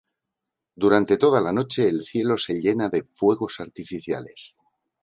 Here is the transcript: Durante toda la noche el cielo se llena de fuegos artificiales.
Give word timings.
Durante 0.75 1.15
toda 1.15 1.39
la 1.41 1.51
noche 1.51 1.87
el 1.87 2.03
cielo 2.03 2.35
se 2.39 2.55
llena 2.55 2.89
de 2.89 3.03
fuegos 3.03 3.59
artificiales. 3.59 4.55